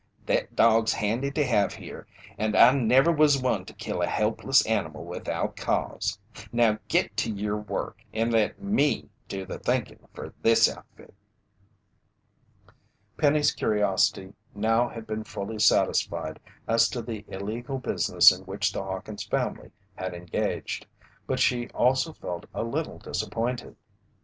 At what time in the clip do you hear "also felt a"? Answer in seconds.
21.75-22.63